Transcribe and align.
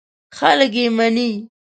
خلک 0.37 0.73
یې 0.79 0.87
مني. 0.97 1.29